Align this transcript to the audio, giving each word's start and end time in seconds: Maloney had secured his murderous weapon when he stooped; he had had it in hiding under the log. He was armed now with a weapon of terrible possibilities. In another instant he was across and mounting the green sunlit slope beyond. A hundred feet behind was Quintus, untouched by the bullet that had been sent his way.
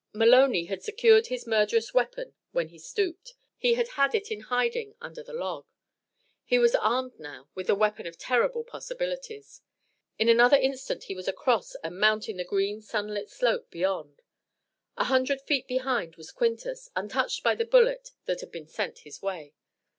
Maloney 0.13 0.65
had 0.65 0.81
secured 0.81 1.27
his 1.27 1.45
murderous 1.45 1.93
weapon 1.93 2.33
when 2.53 2.69
he 2.69 2.79
stooped; 2.79 3.35
he 3.55 3.75
had 3.75 3.89
had 3.89 4.15
it 4.15 4.31
in 4.31 4.39
hiding 4.39 4.95
under 4.99 5.21
the 5.21 5.31
log. 5.31 5.67
He 6.43 6.57
was 6.57 6.73
armed 6.73 7.19
now 7.19 7.49
with 7.53 7.69
a 7.69 7.75
weapon 7.75 8.07
of 8.07 8.17
terrible 8.17 8.63
possibilities. 8.63 9.61
In 10.17 10.27
another 10.27 10.57
instant 10.57 11.03
he 11.03 11.13
was 11.13 11.27
across 11.27 11.75
and 11.83 11.99
mounting 11.99 12.37
the 12.37 12.43
green 12.43 12.81
sunlit 12.81 13.29
slope 13.29 13.69
beyond. 13.69 14.23
A 14.97 15.03
hundred 15.03 15.39
feet 15.39 15.67
behind 15.67 16.15
was 16.15 16.31
Quintus, 16.31 16.89
untouched 16.95 17.43
by 17.43 17.53
the 17.53 17.63
bullet 17.63 18.09
that 18.25 18.39
had 18.39 18.51
been 18.51 18.65
sent 18.65 19.01
his 19.05 19.21
way. 19.21 19.53